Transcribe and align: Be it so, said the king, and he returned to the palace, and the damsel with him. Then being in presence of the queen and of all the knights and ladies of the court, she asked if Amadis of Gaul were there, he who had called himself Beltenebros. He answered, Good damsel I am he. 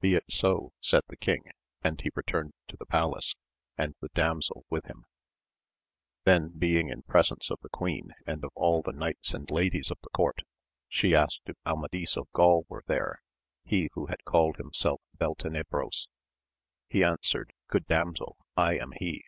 Be 0.00 0.16
it 0.16 0.24
so, 0.28 0.72
said 0.80 1.04
the 1.06 1.16
king, 1.16 1.52
and 1.84 2.00
he 2.00 2.10
returned 2.16 2.52
to 2.66 2.76
the 2.76 2.84
palace, 2.84 3.36
and 3.76 3.94
the 4.00 4.08
damsel 4.12 4.64
with 4.68 4.86
him. 4.86 5.04
Then 6.24 6.48
being 6.48 6.88
in 6.88 7.02
presence 7.02 7.48
of 7.48 7.60
the 7.62 7.68
queen 7.68 8.12
and 8.26 8.42
of 8.42 8.50
all 8.56 8.82
the 8.82 8.90
knights 8.90 9.34
and 9.34 9.48
ladies 9.48 9.92
of 9.92 9.98
the 10.02 10.10
court, 10.10 10.40
she 10.88 11.14
asked 11.14 11.42
if 11.46 11.56
Amadis 11.64 12.16
of 12.16 12.26
Gaul 12.32 12.66
were 12.68 12.82
there, 12.88 13.22
he 13.64 13.88
who 13.92 14.06
had 14.06 14.24
called 14.24 14.56
himself 14.56 15.00
Beltenebros. 15.16 16.08
He 16.88 17.04
answered, 17.04 17.52
Good 17.68 17.86
damsel 17.86 18.36
I 18.56 18.78
am 18.78 18.90
he. 18.98 19.26